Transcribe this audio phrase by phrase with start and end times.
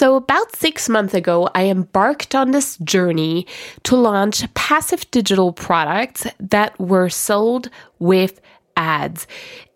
[0.00, 3.46] So, about six months ago, I embarked on this journey
[3.82, 7.68] to launch passive digital products that were sold
[7.98, 8.40] with
[8.80, 9.26] ads.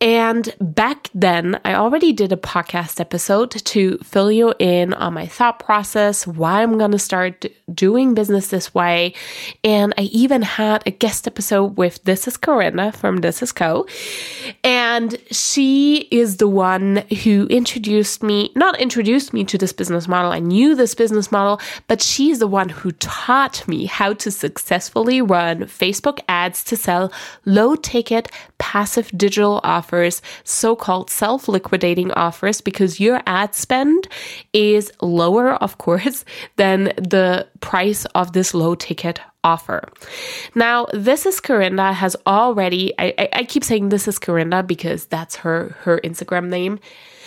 [0.01, 5.27] And back then, I already did a podcast episode to fill you in on my
[5.27, 9.15] thought process, why I'm going to start doing business this way.
[9.63, 13.87] And I even had a guest episode with This is Corinna from This is Co.
[14.63, 20.33] And she is the one who introduced me, not introduced me to this business model.
[20.33, 25.23] I knew this business model, but she's the one who taught me how to successfully
[25.23, 27.13] run Facebook ads to sell
[27.45, 28.31] low ticket
[28.65, 34.09] passive digital offers so called self liquidating offers, because your ad spend
[34.55, 36.25] is lower, of course,
[36.57, 39.89] than the price of this low ticket offer.
[40.55, 45.37] Now, this is Corinna has already, I, I, keep saying this is Corinna because that's
[45.37, 46.81] her, her Instagram name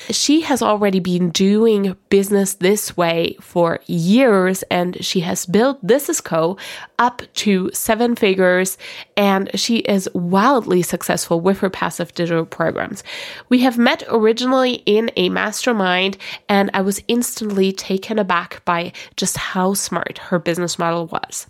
[0.10, 6.10] she has already been doing business this way for years and she has built This
[6.10, 6.58] Is Co
[7.00, 8.78] up to seven figures
[9.16, 13.04] and she is wildly successful with her passive digital programs.
[13.50, 19.38] We have met originally in a mastermind and I was instantly taken aback by just
[19.38, 21.48] how smart her business model was.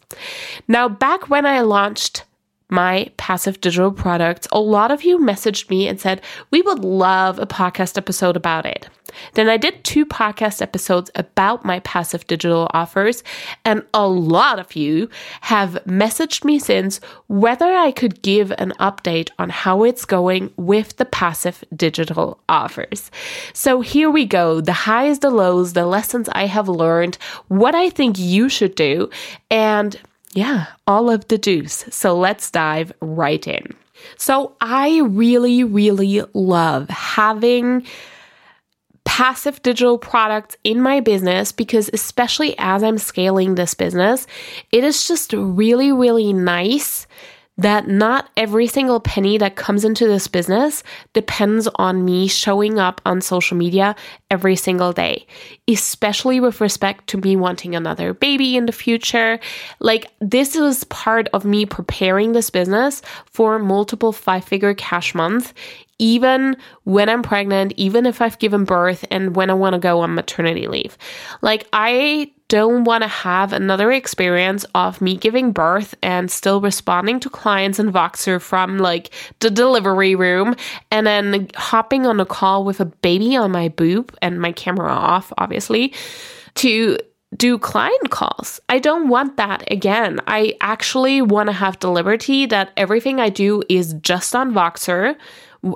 [0.68, 2.23] Now, back when I launched
[2.69, 7.40] my passive digital products, a lot of you messaged me and said, We would love
[7.40, 8.90] a podcast episode about it.
[9.34, 13.23] Then I did two podcast episodes about my passive digital offers,
[13.63, 15.09] and a lot of you
[15.41, 20.97] have messaged me since whether I could give an update on how it's going with
[20.97, 23.09] the passive digital offers.
[23.53, 27.17] So here we go the highs, the lows, the lessons I have learned,
[27.47, 29.09] what I think you should do,
[29.50, 30.00] and
[30.38, 31.84] yeah, all of the do's.
[31.90, 33.74] So let's dive right in.
[34.18, 37.88] So I really, really love having
[39.03, 44.28] passive digital products in my business because, especially as I'm scaling this business,
[44.72, 47.08] it is just really, really nice
[47.57, 53.01] that not every single penny that comes into this business depends on me showing up
[53.06, 53.95] on social media
[54.29, 55.25] every single day,
[55.67, 59.40] especially with respect to me wanting another baby in the future.
[59.79, 65.53] Like, this is part of me preparing this business for multiple five figure cash months
[66.00, 70.01] even when I'm pregnant, even if I've given birth, and when I want to go
[70.01, 70.96] on maternity leave.
[71.41, 77.19] Like, I don't want to have another experience of me giving birth and still responding
[77.19, 80.56] to clients in Voxer from like the delivery room
[80.90, 84.91] and then hopping on a call with a baby on my boob and my camera
[84.91, 85.94] off, obviously,
[86.56, 86.97] to
[87.35, 88.62] do client calls.
[88.69, 90.22] I don't want that again.
[90.28, 95.18] I actually want to have the liberty that everything I do is just on Voxer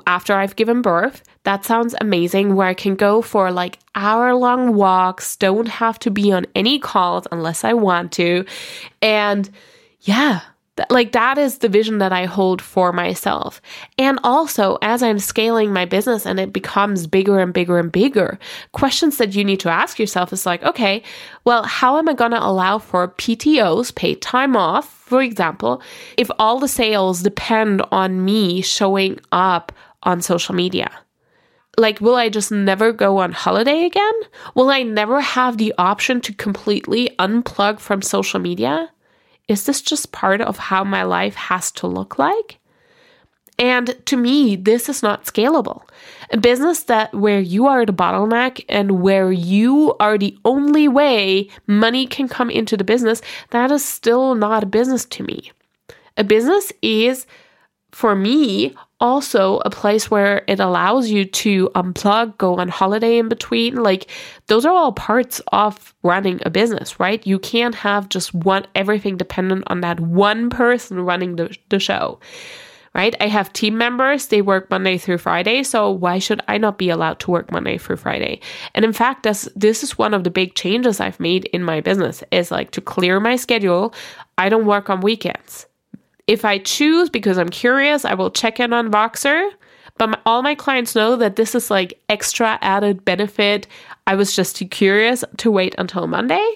[0.08, 1.24] after I've given birth.
[1.44, 6.12] That sounds amazing where I can go for like hour long walks, don't have to
[6.12, 8.46] be on any calls unless I want to.
[9.02, 9.50] And
[10.02, 10.42] yeah,
[10.90, 13.62] like that is the vision that I hold for myself.
[13.98, 18.40] And also, as I'm scaling my business and it becomes bigger and bigger and bigger,
[18.72, 21.04] questions that you need to ask yourself is like, okay,
[21.44, 25.82] well, how am I going to allow for PTOs, paid time off, for example,
[26.18, 29.72] if all the sales depend on me showing up
[30.04, 30.90] on social media?
[31.78, 34.14] Like, will I just never go on holiday again?
[34.56, 38.92] Will I never have the option to completely unplug from social media?
[39.48, 42.60] Is this just part of how my life has to look like?
[43.58, 45.84] And to me, this is not scalable.
[46.32, 51.50] A business that where you are the bottleneck and where you are the only way
[51.68, 53.22] money can come into the business,
[53.52, 55.52] that is still not a business to me.
[56.18, 57.28] A business is
[57.92, 63.28] for me also a place where it allows you to unplug, go on holiday in
[63.28, 63.76] between.
[63.76, 64.10] Like
[64.48, 67.26] those are all parts of running a business, right?
[67.28, 72.20] You can't have just one everything dependent on that one person running the, the show.
[72.94, 73.16] right?
[73.22, 76.90] I have team members, they work Monday through Friday, so why should I not be
[76.90, 78.42] allowed to work Monday through Friday?
[78.76, 81.82] And in fact, this this is one of the big changes I've made in my
[81.82, 83.94] business is like to clear my schedule.
[84.38, 85.68] I don't work on weekends.
[86.32, 89.52] If I choose because I'm curious, I will check in on Voxer,
[89.98, 93.68] but my, all my clients know that this is like extra added benefit.
[94.08, 96.48] I was just too curious to wait until Monday.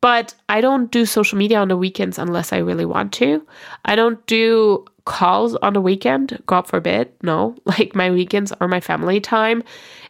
[0.00, 3.44] But I don't do social media on the weekends unless I really want to.
[3.84, 7.10] I don't do calls on the weekend, God forbid.
[7.20, 9.64] No, like my weekends are my family time.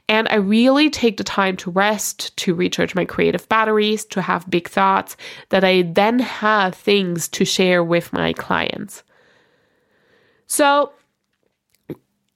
[0.09, 4.49] And I really take the time to rest, to recharge my creative batteries, to have
[4.51, 5.17] big thoughts
[5.49, 9.03] that I then have things to share with my clients.
[10.47, 10.93] So,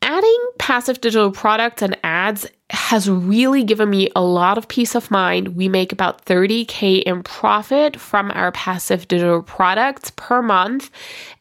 [0.01, 5.11] adding passive digital products and ads has really given me a lot of peace of
[5.11, 5.57] mind.
[5.57, 10.91] We make about 30K in profit from our passive digital products per month.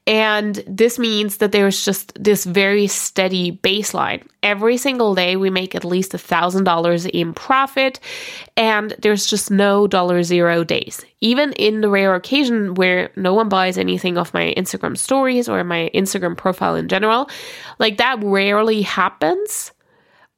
[0.06, 4.26] And this means that there's just this very steady baseline.
[4.42, 8.00] Every single day, we make at least $1,000 in profit,
[8.56, 11.06] and there's just no dollar zero days.
[11.20, 15.62] Even in the rare occasion where no one buys anything off my Instagram stories or
[15.66, 17.30] my Instagram profile in general,
[17.78, 19.74] like that rarely happens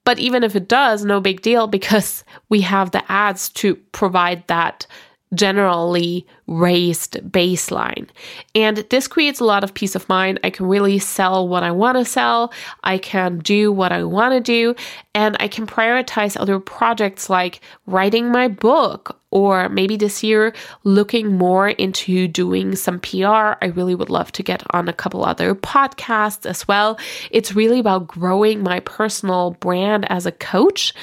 [0.06, 4.48] but even if it does, no big deal because we have the ads to provide
[4.48, 4.88] that
[5.34, 8.08] generally raised baseline.
[8.56, 10.40] And this creates a lot of peace of mind.
[10.44, 12.52] I can really sell what I want to sell,
[12.84, 14.76] I can do what I want to do,
[15.14, 19.16] and I can prioritize other projects like writing my book.
[19.32, 23.54] Or maybe this year, looking more into doing some PR.
[23.62, 26.98] I really would love to get on a couple other podcasts as well.
[27.30, 30.96] It's really about growing my personal brand as a coach.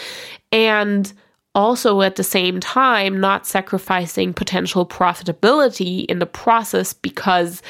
[0.51, 1.13] And
[1.57, 7.63] also at the same time not sacrificing potential profitability in the process because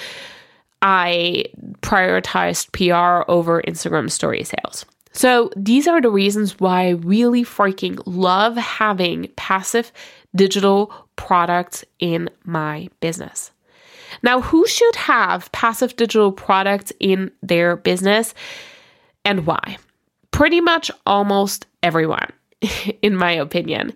[0.83, 1.47] I
[1.81, 4.85] prioritized PR over Instagram story sales.
[5.13, 9.91] So, these are the reasons why I really freaking love having passive
[10.35, 13.51] digital products in my business.
[14.23, 18.35] Now, who should have passive digital products in their business
[19.25, 19.79] and why?
[20.33, 22.31] Pretty much almost everyone.
[23.03, 23.93] in my opinion.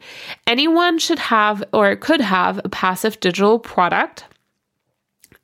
[0.47, 4.25] Anyone should have or could have a passive digital product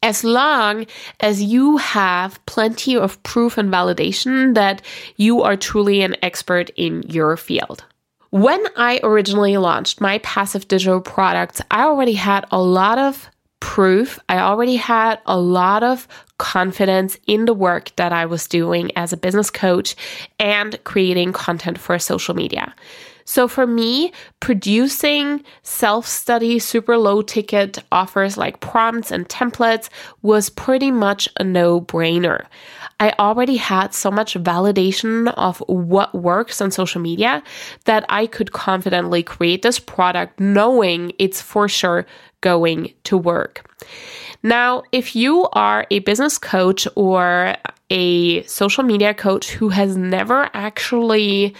[0.02, 0.86] as long
[1.20, 4.82] as you have plenty of proof and validation that
[5.16, 7.84] you are truly an expert in your field.
[8.30, 13.30] When I originally launched my passive digital products, I already had a lot of
[13.60, 14.18] proof.
[14.28, 16.06] I already had a lot of
[16.38, 19.96] confidence in the work that I was doing as a business coach
[20.38, 22.74] and creating content for social media.
[23.26, 29.90] So for me, producing self study, super low ticket offers like prompts and templates
[30.22, 32.46] was pretty much a no brainer.
[33.00, 37.42] I already had so much validation of what works on social media
[37.84, 42.06] that I could confidently create this product knowing it's for sure
[42.40, 43.68] going to work.
[44.42, 47.56] Now, if you are a business coach or
[47.90, 51.54] a social media coach who has never actually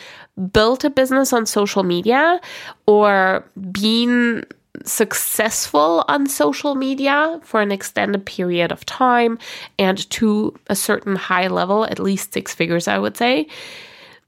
[0.53, 2.41] built a business on social media
[2.87, 4.45] or been
[4.85, 9.39] successful on social media for an extended period of time
[9.79, 13.49] and to a certain high level, at least six figures, I would say,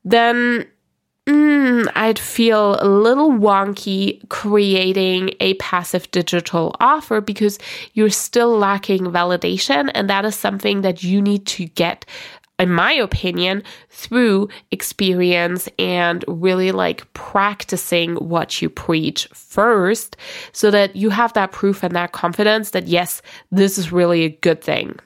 [0.05, 0.67] then
[1.27, 7.59] mm, I'd feel a little wonky creating a passive digital offer because
[7.93, 9.91] you're still lacking validation.
[9.95, 12.07] And that is something that you need to get
[12.59, 20.17] in my opinion, through experience and really like practicing what you preach first
[20.53, 23.23] so that you have that proof and that confidence that, yes,
[23.53, 24.99] this is really a good thing.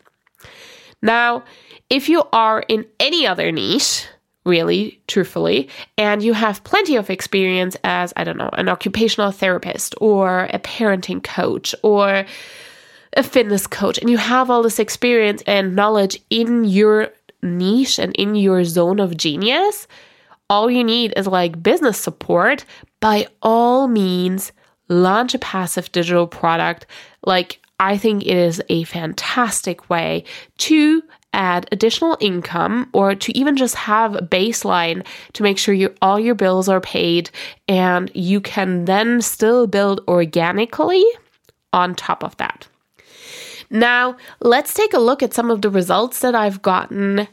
[1.03, 1.45] Now,
[1.91, 4.07] if you are in any other niche,
[4.45, 5.69] really, truthfully,
[5.99, 10.59] and you have plenty of experience as, I don't know, an occupational therapist or a
[10.59, 12.25] parenting coach or
[13.15, 17.11] a fitness coach, and you have all this experience and knowledge in your
[17.43, 19.87] niche and in your zone of genius,
[20.49, 22.65] all you need is like business support.
[23.01, 24.53] By all means,
[24.89, 26.87] launch a passive digital product.
[27.25, 30.25] Like, I think it is a fantastic way
[30.59, 35.93] to add additional income or to even just have a baseline to make sure you
[36.03, 37.31] all your bills are paid
[37.69, 41.05] and you can then still build organically
[41.73, 42.69] on top of that.
[43.73, 47.27] Now, let's take a look at some of the results that I've gotten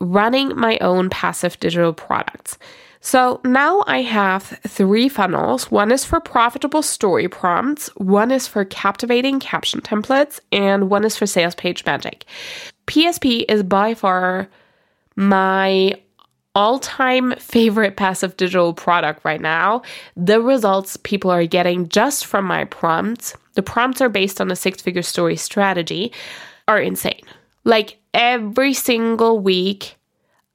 [0.00, 2.58] running my own passive digital products.
[3.00, 5.70] So now I have three funnels.
[5.70, 11.16] One is for profitable story prompts, one is for captivating caption templates, and one is
[11.16, 12.24] for sales page magic.
[12.86, 14.48] PSP is by far
[15.16, 16.00] my
[16.54, 19.82] all time favorite passive digital product right now.
[20.16, 24.56] The results people are getting just from my prompts, the prompts are based on a
[24.56, 26.12] six figure story strategy,
[26.68, 27.22] are insane.
[27.64, 29.96] Like every single week,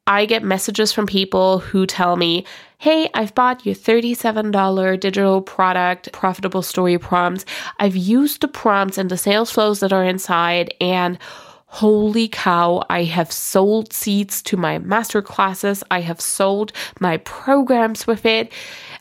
[0.07, 2.45] I get messages from people who tell me,
[2.79, 7.45] Hey, I've bought your $37 digital product, profitable story prompts.
[7.79, 11.19] I've used the prompts and the sales flows that are inside, and
[11.71, 15.83] holy cow, I have sold seats to my master classes.
[15.91, 18.51] I have sold my programs with it.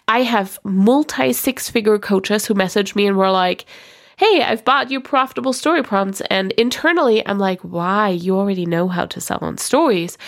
[0.07, 3.65] I have multi six figure coaches who message me and were like,
[4.19, 6.21] hey, I've bought you profitable story prompts.
[6.23, 8.09] And internally, I'm like, why?
[8.09, 10.19] You already know how to sell on stories.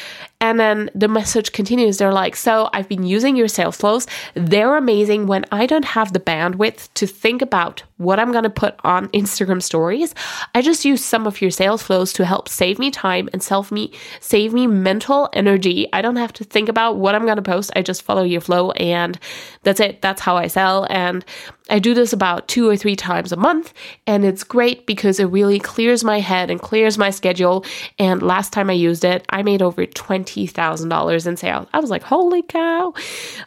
[0.41, 1.99] And then the message continues.
[1.99, 4.07] They're like, So I've been using your sales flows.
[4.35, 8.51] They're amazing when I don't have the bandwidth to think about what I'm going to
[8.51, 10.15] put on Instagram stories.
[10.55, 13.71] I just use some of your sales flows to help save me time and self
[13.71, 15.89] me save me mental energy.
[15.93, 17.71] I don't have to think about what I'm going to post.
[17.77, 19.19] I just follow your flow and
[19.63, 20.01] that's it.
[20.01, 20.87] That's how I sell.
[20.89, 21.23] And
[21.71, 23.73] I do this about two or three times a month.
[24.07, 27.65] And it's great because it really clears my head and clears my schedule.
[27.99, 31.67] And last time I used it, I made over $20,000 in sales.
[31.73, 32.93] I was like, holy cow,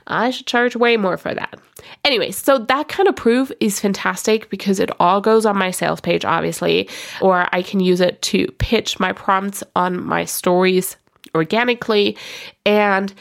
[0.08, 1.60] I should charge way more for that.
[2.06, 6.00] Anyway, so that kind of proof is fantastic because it all goes on my sales
[6.00, 6.90] page, obviously,
[7.22, 10.96] or I can use it to pitch my prompts on my stories
[11.36, 12.18] organically.
[12.66, 13.14] And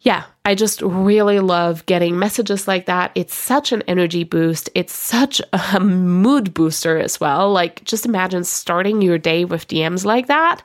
[0.00, 3.12] yeah, I just really love getting messages like that.
[3.14, 4.68] It's such an energy boost.
[4.74, 7.50] It's such a mood booster as well.
[7.50, 10.62] Like, just imagine starting your day with DMs like that.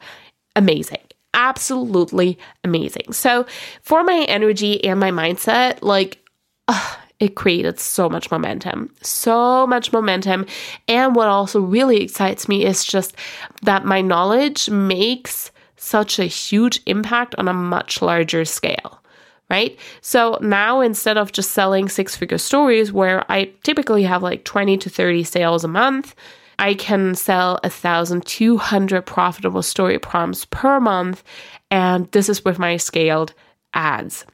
[0.55, 0.99] Amazing
[1.33, 3.13] absolutely amazing.
[3.13, 3.45] So,
[3.81, 6.19] for my energy and my mindset, like,
[7.19, 10.45] it created so much momentum, so much momentum.
[10.87, 13.15] And what also really excites me is just
[13.63, 19.01] that my knowledge makes such a huge impact on a much larger scale.
[19.49, 19.79] Right?
[20.01, 24.77] So now instead of just selling six figure stories where I typically have like 20
[24.77, 26.13] to 30 sales a month,
[26.59, 31.23] I can sell 1,200 profitable story prompts per month,
[31.71, 33.33] and this is with my scaled
[33.73, 34.25] ads.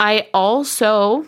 [0.00, 1.24] I also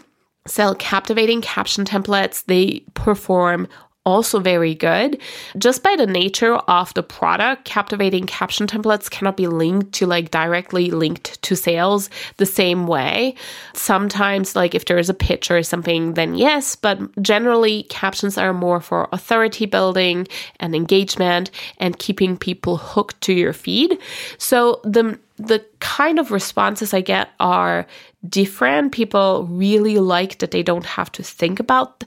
[0.47, 2.45] sell captivating caption templates.
[2.47, 3.69] They perform
[4.09, 5.21] also very good.
[5.59, 10.31] Just by the nature of the product, captivating caption templates cannot be linked to like
[10.31, 13.35] directly linked to sales the same way.
[13.75, 18.55] Sometimes, like if there is a pitch or something, then yes, but generally, captions are
[18.55, 20.27] more for authority building
[20.59, 23.99] and engagement and keeping people hooked to your feed.
[24.39, 27.87] So the the kind of responses I get are
[28.29, 28.93] different.
[28.93, 32.05] People really like that they don't have to think about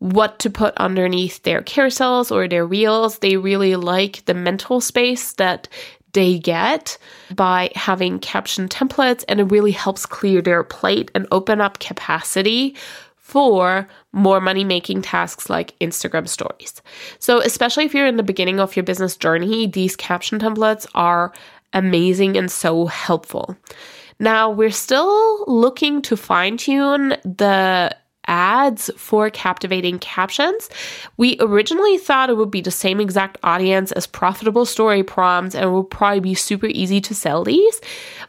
[0.00, 3.18] what to put underneath their carousels or their reels.
[3.18, 5.68] They really like the mental space that
[6.12, 6.98] they get
[7.34, 12.74] by having caption templates, and it really helps clear their plate and open up capacity
[13.16, 16.82] for more money making tasks like Instagram stories.
[17.20, 21.32] So, especially if you're in the beginning of your business journey, these caption templates are
[21.72, 23.56] amazing and so helpful.
[24.18, 27.96] Now, we're still looking to fine tune the
[28.30, 30.70] ads for captivating captions.
[31.18, 35.74] We originally thought it would be the same exact audience as profitable story prompts and
[35.74, 37.80] would probably be super easy to sell these,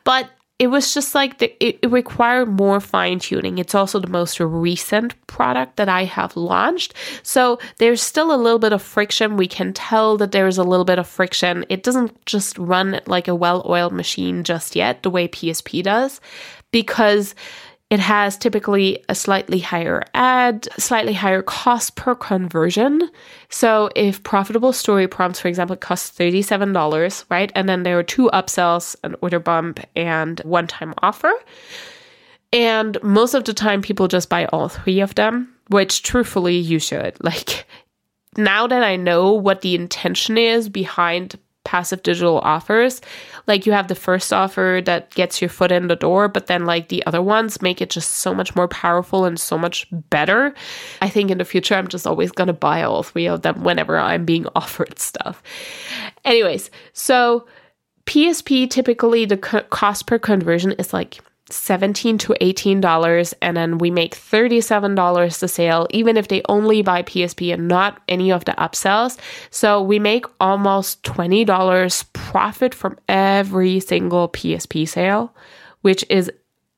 [0.03, 0.29] but
[0.62, 3.58] it was just like the, it, it required more fine tuning.
[3.58, 6.93] It's also the most recent product that I have launched.
[7.24, 9.38] So there's still a little bit of friction.
[9.38, 11.65] We can tell that there's a little bit of friction.
[11.70, 16.22] It doesn't just run like a well oiled machine just yet, the way PSP does,
[16.72, 17.34] because
[17.91, 23.01] it has typically a slightly higher ad, slightly higher cost per conversion.
[23.50, 27.51] So if profitable story prompts, for example, cost $37, right?
[27.53, 31.33] And then there are two upsells, an order bump, and one time offer.
[32.53, 36.79] And most of the time, people just buy all three of them, which truthfully, you
[36.79, 37.21] should.
[37.21, 37.67] Like,
[38.38, 43.01] now that I know what the intention is behind passive digital offers.
[43.47, 46.65] Like you have the first offer that gets your foot in the door, but then
[46.65, 50.53] like the other ones make it just so much more powerful and so much better.
[51.01, 53.63] I think in the future, I'm just always going to buy all three of them
[53.63, 55.41] whenever I'm being offered stuff.
[56.25, 57.47] Anyways, so
[58.05, 61.19] PSP typically the cost per conversion is like
[61.51, 66.41] 17 to 18 dollars and then we make 37 dollars the sale even if they
[66.50, 69.17] only buy PSP and not any of the upsells.
[69.50, 75.34] So we make almost 20 dollars profit from every single PSP sale
[75.81, 76.31] which is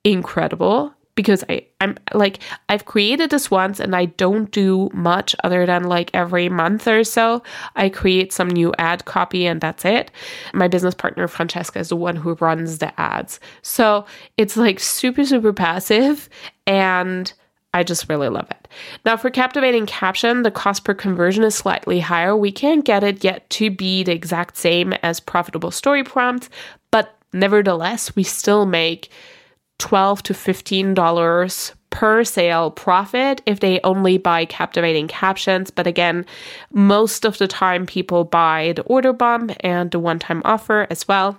[0.04, 2.40] incredible because I, I'm like,
[2.70, 7.04] I've created this once and I don't do much other than like every month or
[7.04, 7.44] so.
[7.76, 10.12] I create some new ad copy and that's it.
[10.54, 13.40] My business partner, Francesca, is the one who runs the ads.
[13.62, 14.06] So
[14.38, 16.30] it's like super, super passive
[16.66, 17.32] and
[17.76, 18.68] I just really love it.
[19.04, 22.38] Now, for captivating caption, the cost per conversion is slightly higher.
[22.38, 26.50] We can't get it yet to be the exact same as profitable story prompts,
[26.92, 29.10] but nevertheless, we still make
[29.80, 35.70] 12 to 15 dollars per sale profit if they only buy captivating captions.
[35.70, 36.26] But again
[36.72, 41.08] most of the time people buy the order bump and the one time offer as
[41.08, 41.38] well.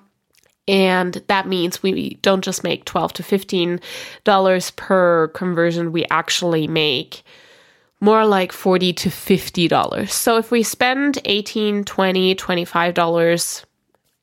[0.67, 3.81] And that means we don't just make 12 to 15
[4.25, 7.23] dollars per conversion we actually make
[8.01, 10.13] more like 40 to 50 dollars.
[10.13, 13.67] So if we spend 18 20 25 dollars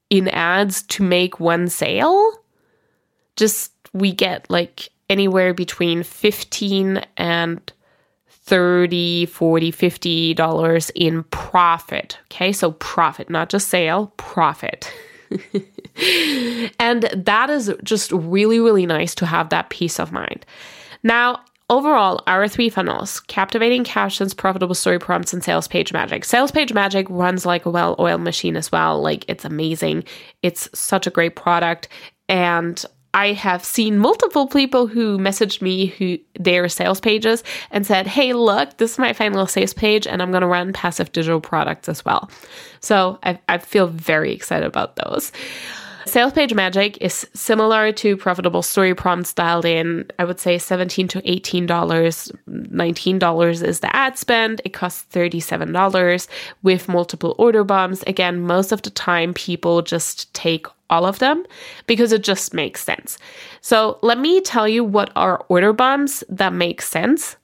[0.09, 2.40] in ads to make one sale
[3.41, 7.73] just we get like anywhere between 15 and
[8.29, 12.51] 30 40 50 dollars in profit okay?
[12.51, 14.91] So profit not just sale profit.
[16.79, 20.45] And that is just really really nice to have that peace of mind.
[21.03, 26.25] Now overall our three funnels captivating captions profitable story prompts and sales page magic.
[26.25, 29.01] Sales page magic runs like a well-oiled machine as well.
[29.01, 30.03] Like it's amazing.
[30.43, 31.87] It's such a great product.
[32.27, 32.83] And
[33.13, 38.33] I have seen multiple people who messaged me who their sales pages and said, "Hey,
[38.33, 41.89] look, this is my final sales page, and I'm going to run passive digital products
[41.89, 42.29] as well."
[42.79, 45.31] So I, I feel very excited about those.
[46.05, 50.09] Sales page magic is similar to profitable story prompts dialed in.
[50.17, 51.67] I would say 17 to $18.
[51.67, 54.61] $19 is the ad spend.
[54.65, 56.27] It costs $37
[56.63, 58.03] with multiple order bumps.
[58.07, 61.45] Again, most of the time people just take all of them
[61.87, 63.17] because it just makes sense.
[63.61, 67.37] So let me tell you what are order bumps that make sense,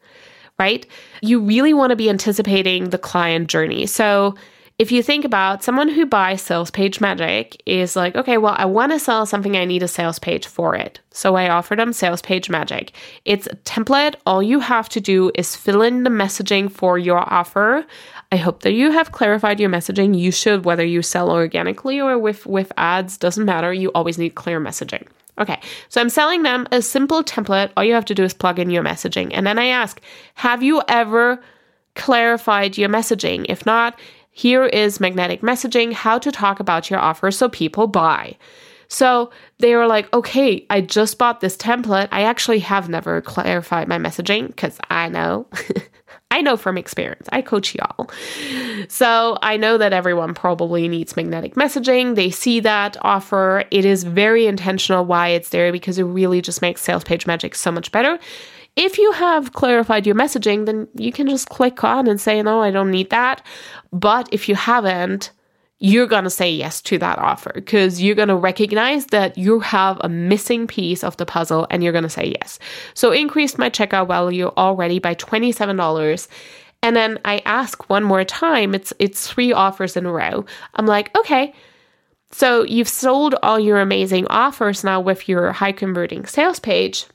[0.60, 0.86] right?
[1.22, 3.86] You really want to be anticipating the client journey.
[3.86, 4.36] So
[4.80, 8.66] if you think about someone who buys sales page magic is like, okay, well, I
[8.66, 11.00] want to sell something, I need a sales page for it.
[11.10, 12.92] So I offer them sales page magic.
[13.26, 14.16] It's a template.
[14.28, 17.88] All you have to do is fill in the messaging for your offer.
[18.32, 20.18] I hope that you have clarified your messaging.
[20.18, 23.74] You should, whether you sell organically or with, with ads, doesn't matter.
[23.74, 25.08] You always need clear messaging.
[25.40, 25.60] Okay,
[25.90, 27.72] so I'm selling them a simple template.
[27.76, 29.32] All you have to do is plug in your messaging.
[29.34, 30.02] And then I ask,
[30.36, 31.42] have you ever
[31.96, 33.46] clarified your messaging?
[33.50, 34.00] If not,
[34.38, 38.38] here is magnetic messaging, how to talk about your offer so people buy.
[38.88, 42.08] So they were like, okay, I just bought this template.
[42.12, 45.48] I actually have never clarified my messaging because I know.
[46.30, 47.28] I know from experience.
[47.32, 48.12] I coach y'all.
[48.90, 52.14] So I know that everyone probably needs magnetic messaging.
[52.14, 53.64] They see that offer.
[53.72, 57.56] It is very intentional why it's there because it really just makes sales page magic
[57.56, 58.20] so much better.
[58.78, 62.62] If you have clarified your messaging, then you can just click on and say, no,
[62.62, 63.44] I don't need that.
[63.92, 65.32] But if you haven't,
[65.80, 69.60] you're going to say yes to that offer because you're going to recognize that you
[69.62, 72.60] have a missing piece of the puzzle and you're going to say yes.
[72.94, 76.28] So increased my checkout value already by $27.
[76.84, 80.46] And then I ask one more time, it's it's three offers in a row.
[80.76, 81.56] I'm like, "Okay,
[82.32, 87.08] so you've sold all your amazing offers now with your high converting sales page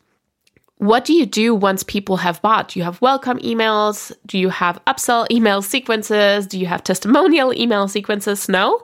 [0.83, 2.67] what do you do once people have bought?
[2.67, 4.11] Do you have welcome emails?
[4.27, 6.45] Do you have upsell email sequences?
[6.45, 8.49] Do you have testimonial email sequences?
[8.49, 8.83] No.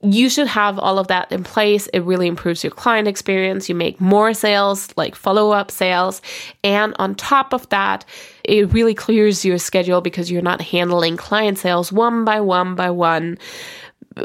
[0.00, 1.86] You should have all of that in place.
[1.88, 3.68] It really improves your client experience.
[3.68, 6.22] You make more sales, like follow up sales.
[6.64, 8.06] And on top of that,
[8.42, 12.88] it really clears your schedule because you're not handling client sales one by one by
[12.88, 13.36] one,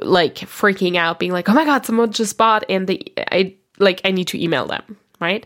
[0.04, 4.00] like freaking out, being like, oh my God, someone just bought and they, I like,
[4.06, 5.46] I need to email them, right?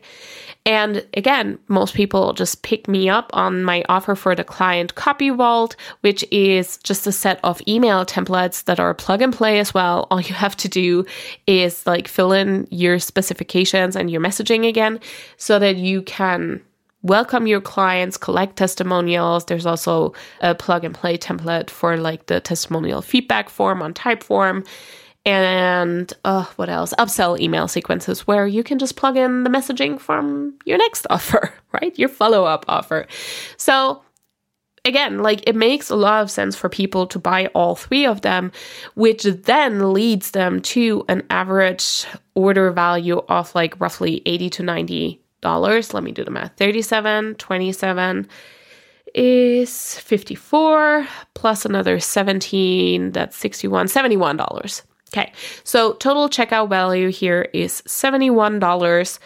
[0.67, 5.29] And again, most people just pick me up on my offer for the client copy
[5.29, 9.73] vault, which is just a set of email templates that are plug and play as
[9.73, 10.07] well.
[10.11, 11.05] All you have to do
[11.47, 14.99] is like fill in your specifications and your messaging again
[15.37, 16.61] so that you can
[17.01, 19.45] welcome your clients, collect testimonials.
[19.45, 24.67] There's also a plug and play template for like the testimonial feedback form on Typeform
[25.27, 26.93] and uh, what else?
[26.97, 31.53] Upsell email sequences where you can just plug in the messaging from your next offer,
[31.73, 31.99] right?
[31.99, 33.05] Your follow up offer.
[33.57, 34.01] So,
[34.85, 38.21] again, like it makes a lot of sense for people to buy all three of
[38.21, 38.53] them,
[38.95, 45.21] which then leads them to an average order value of like roughly 80 to 90
[45.41, 45.93] dollars.
[45.93, 48.29] Let me do the math 37, 27
[49.13, 55.31] is 54 plus another 17 that's 61 71 dollars Okay,
[55.63, 59.19] so total checkout value here is $71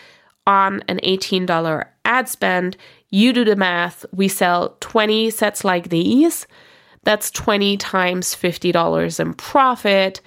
[0.48, 2.78] on an $18 ad spend,
[3.10, 6.48] you do the math, we sell 20 sets like these.
[7.04, 10.22] That's 20 times $50 in profit.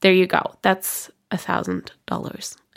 [0.00, 0.42] There you go.
[0.62, 2.56] That's a thousand dollars.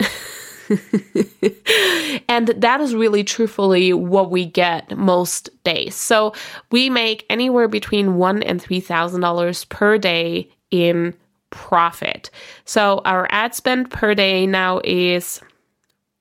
[2.28, 5.94] and that is really truthfully what we get most days.
[5.94, 6.32] So
[6.70, 11.14] we make anywhere between one and three thousand dollars per day in
[11.54, 12.30] profit.
[12.64, 15.40] So our ad spend per day now is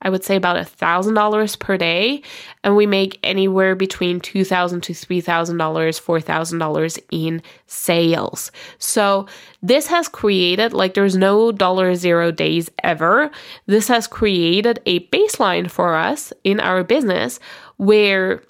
[0.04, 2.22] I would say about a thousand dollars per day,
[2.64, 7.42] and we make anywhere between two thousand to three thousand dollars, four thousand dollars in
[7.68, 8.52] sales.
[8.78, 9.28] So
[9.62, 13.32] this has created like there's no dollar zero days ever.
[13.66, 17.40] This has created a baseline for us in our business
[17.78, 18.44] where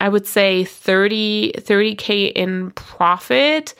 [0.00, 3.74] I would say 30 30k in profit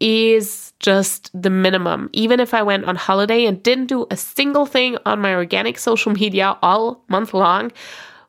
[0.00, 2.08] is just the minimum.
[2.12, 5.78] Even if I went on holiday and didn't do a single thing on my organic
[5.78, 7.70] social media all month long,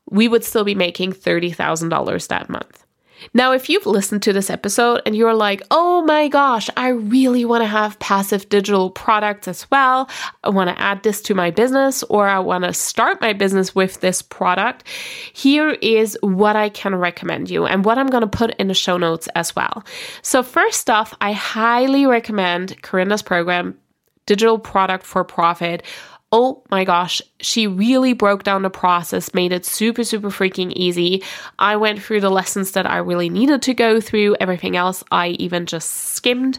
[0.10, 2.86] we would still be making $30,000 that month.
[3.34, 7.46] Now, if you've listened to this episode and you're like, oh my gosh, I really
[7.46, 10.10] want to have passive digital products as well,
[10.44, 13.76] I want to add this to my business or I want to start my business
[13.76, 14.88] with this product,
[15.34, 18.74] here is what I can recommend you and what I'm going to put in the
[18.74, 19.84] show notes as well.
[20.22, 23.78] So, first off, I highly recommend Corinna's program,
[24.26, 25.84] Digital Product for Profit
[26.34, 31.22] oh my gosh, she really broke down the process, made it super, super freaking easy.
[31.60, 34.38] I went through the lessons that I really needed to go through.
[34.40, 36.58] Everything else I even just skimmed.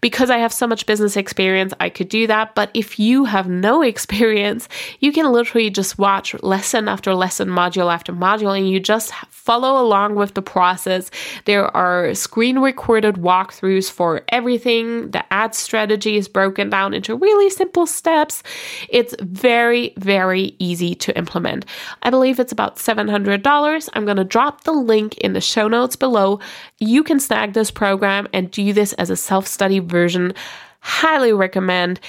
[0.00, 2.56] Because I have so much business experience, I could do that.
[2.56, 7.92] But if you have no experience, you can literally just watch lesson after lesson, module
[7.92, 11.10] after module, and you just follow along with the process.
[11.44, 15.10] There are screen recorded walkthroughs for everything.
[15.10, 18.42] The ad strategy is broken down into really simple steps.
[18.88, 21.66] It's it's very, very easy to implement.
[22.02, 23.88] I believe it's about $700.
[23.94, 26.40] I'm going to drop the link in the show notes below.
[26.78, 30.34] You can snag this program and do this as a self study version.
[30.80, 32.00] Highly recommend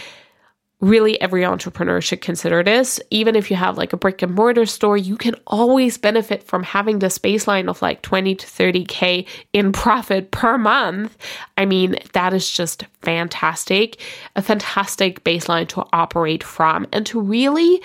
[0.83, 2.99] really every entrepreneur should consider this.
[3.09, 6.61] Even if you have like a brick and mortar store, you can always benefit from
[6.61, 11.17] having this baseline of like 20 to 30K in profit per month.
[11.57, 13.99] I mean, that is just fantastic.
[14.35, 17.81] A fantastic baseline to operate from and to really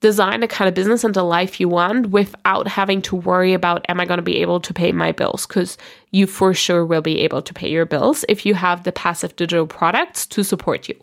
[0.00, 3.86] design the kind of business and the life you want without having to worry about
[3.88, 5.78] am I going to be able to pay my bills because
[6.10, 9.36] you for sure will be able to pay your bills if you have the passive
[9.36, 10.96] digital products to support you.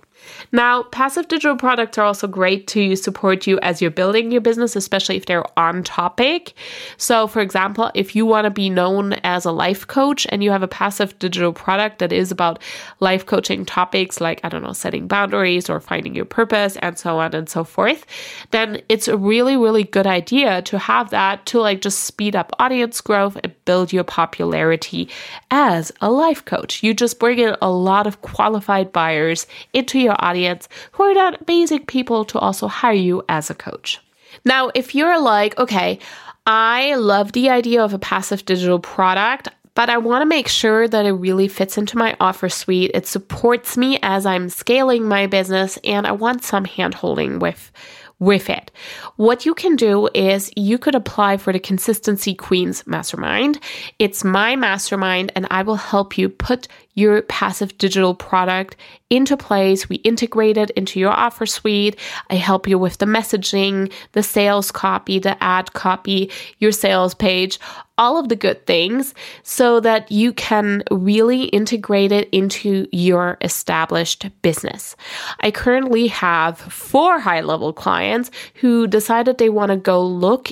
[0.52, 4.76] Now, passive digital products are also great to support you as you're building your business,
[4.76, 6.54] especially if they're on topic.
[6.98, 10.52] So, for example, if you want to be known as a life coach and you
[10.52, 12.60] have a passive digital product that is about
[13.00, 17.20] life coaching topics like, I don't know, setting boundaries or finding your purpose and so
[17.20, 18.06] on and so forth,
[18.52, 22.56] then it's a really, really good idea to have that to like just speed up
[22.60, 25.10] audience growth and build your popularity
[25.52, 26.84] as a life coach.
[26.84, 31.42] You just bring in a lot of qualified buyers into your audience who are not
[31.42, 34.00] amazing people to also hire you as a coach.
[34.46, 36.00] Now, if you're like, okay,
[36.46, 40.88] I love the idea of a passive digital product, but I want to make sure
[40.88, 42.92] that it really fits into my offer suite.
[42.94, 47.72] It supports me as I'm scaling my business, and I want some hand holding with
[48.20, 48.70] with it.
[49.16, 53.60] What you can do is you could apply for the Consistency Queens Mastermind.
[53.98, 56.68] It's my mastermind, and I will help you put
[57.00, 58.76] your passive digital product
[59.10, 59.90] into place.
[59.90, 61.98] We integrate it into your offer suite.
[62.30, 67.60] I help you with the messaging, the sales copy, the ad copy, your sales page,
[67.98, 74.30] all of the good things so that you can really integrate it into your established
[74.42, 74.96] business.
[75.40, 80.52] I currently have four high level clients who decided they want to go look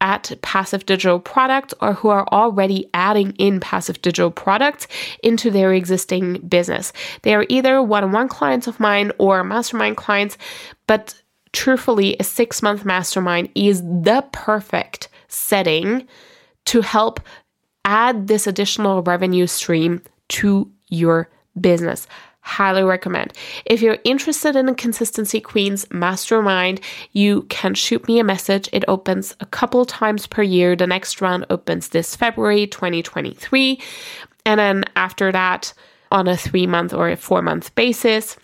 [0.00, 4.86] at passive digital products or who are already adding in passive digital products
[5.22, 6.92] into their existing business.
[7.22, 10.36] They are either one on one clients of mine or mastermind clients,
[10.86, 11.20] but
[11.52, 16.06] truthfully, a six month mastermind is the perfect setting
[16.66, 17.20] to help
[17.84, 22.06] add this additional revenue stream to your business.
[22.46, 23.32] Highly recommend.
[23.64, 26.80] If you're interested in Consistency Queens mastermind,
[27.10, 28.68] you can shoot me a message.
[28.72, 30.76] It opens a couple times per year.
[30.76, 33.80] The next round opens this February 2023.
[34.44, 35.74] And then after that,
[36.12, 38.36] on a three month or a four month basis,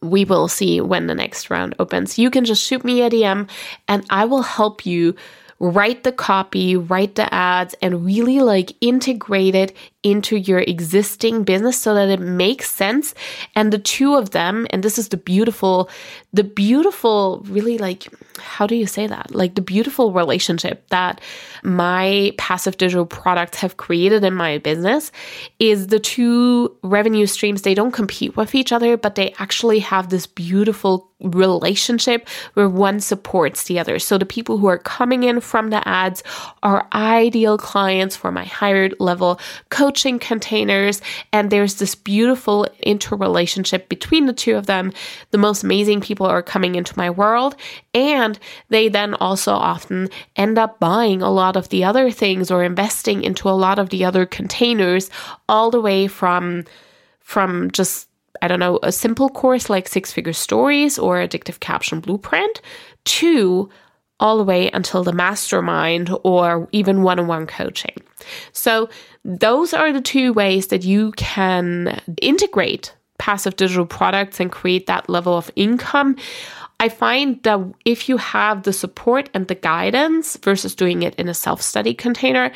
[0.00, 2.18] we will see when the next round opens.
[2.18, 3.50] You can just shoot me a DM
[3.86, 5.14] and I will help you
[5.58, 11.80] write the copy, write the ads, and really like integrate it into your existing business
[11.80, 13.14] so that it makes sense.
[13.56, 15.90] And the two of them, and this is the beautiful,
[16.32, 18.06] the beautiful, really like,
[18.38, 19.34] how do you say that?
[19.34, 21.20] Like the beautiful relationship that
[21.64, 25.10] my passive digital products have created in my business
[25.58, 27.62] is the two revenue streams.
[27.62, 33.00] They don't compete with each other, but they actually have this beautiful relationship where one
[33.00, 33.98] supports the other.
[33.98, 36.22] So the people who are coming in from the ads
[36.62, 41.00] are ideal clients for my higher level coaching containers.
[41.32, 44.92] And there's this beautiful interrelationship between the two of them.
[45.30, 47.56] The most amazing people are coming into my world.
[47.94, 52.62] And they then also often end up buying a lot of the other things or
[52.62, 55.08] investing into a lot of the other containers
[55.48, 56.64] all the way from
[57.20, 58.08] from just
[58.42, 62.60] I don't know, a simple course like Six Figure Stories or Addictive Caption Blueprint
[63.04, 63.68] to
[64.18, 67.96] all the way until the mastermind or even one on one coaching.
[68.52, 68.88] So,
[69.24, 75.08] those are the two ways that you can integrate passive digital products and create that
[75.08, 76.16] level of income.
[76.78, 81.28] I find that if you have the support and the guidance versus doing it in
[81.28, 82.52] a self study container,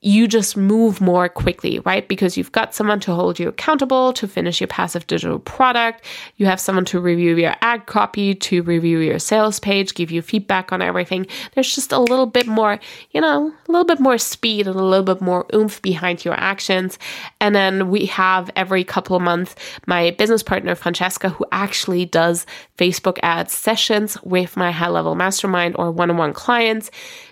[0.00, 2.06] you just move more quickly, right?
[2.06, 6.04] Because you've got someone to hold you accountable to finish your passive digital product.
[6.36, 10.22] You have someone to review your ad copy, to review your sales page, give you
[10.22, 11.26] feedback on everything.
[11.54, 12.78] There's just a little bit more,
[13.10, 16.34] you know, a little bit more speed and a little bit more oomph behind your
[16.34, 16.96] actions.
[17.40, 19.56] And then we have every couple of months
[19.86, 25.74] my business partner, Francesca, who actually does Facebook ads sessions with my high level mastermind
[25.76, 26.90] or one on one clients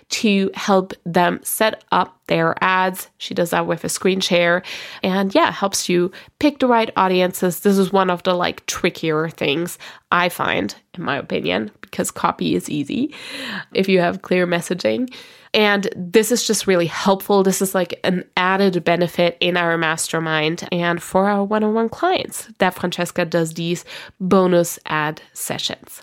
[0.09, 3.09] to help them set up their ads.
[3.17, 4.63] She does that with a screen share
[5.03, 7.61] and yeah, helps you pick the right audiences.
[7.61, 9.77] This is one of the like trickier things
[10.11, 13.13] I find, in my opinion, because copy is easy
[13.73, 15.13] if you have clear messaging.
[15.53, 17.43] And this is just really helpful.
[17.43, 21.89] This is like an added benefit in our mastermind and for our one on one
[21.89, 23.83] clients that Francesca does these
[24.19, 26.01] bonus ad sessions.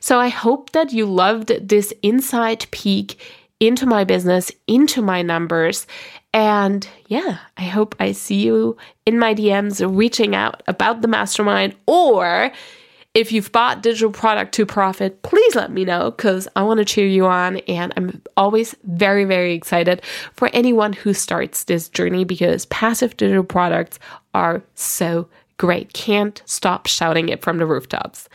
[0.00, 3.20] So I hope that you loved this inside peek
[3.60, 5.86] into my business, into my numbers.
[6.34, 11.74] And yeah, I hope I see you in my DMs reaching out about the mastermind.
[11.86, 12.52] Or
[13.16, 16.84] if you've bought digital product to profit, please let me know because I want to
[16.84, 17.56] cheer you on.
[17.66, 20.02] And I'm always very, very excited
[20.34, 23.98] for anyone who starts this journey because passive digital products
[24.34, 25.94] are so great.
[25.94, 28.28] Can't stop shouting it from the rooftops.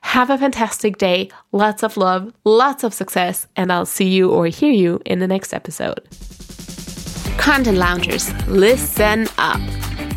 [0.00, 4.46] Have a fantastic day, lots of love, lots of success, and I'll see you or
[4.46, 6.00] hear you in the next episode.
[7.38, 9.60] Content Loungers, listen up.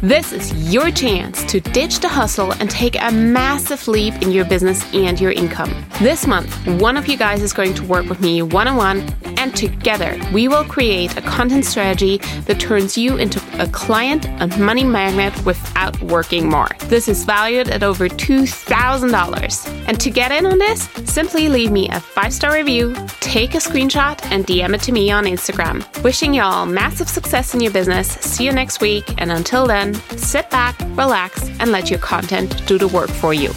[0.01, 4.45] This is your chance to ditch the hustle and take a massive leap in your
[4.45, 5.73] business and your income.
[5.99, 9.11] This month, one of you guys is going to work with me one on one,
[9.37, 14.55] and together we will create a content strategy that turns you into a client and
[14.59, 16.69] money magnet without working more.
[16.83, 19.87] This is valued at over $2,000.
[19.87, 23.57] And to get in on this, simply leave me a five star review, take a
[23.57, 25.83] screenshot, and DM it to me on Instagram.
[26.03, 28.09] Wishing y'all massive success in your business.
[28.09, 32.87] See you next week, and until sit back, relax, and let your content do the
[32.87, 33.51] work for you.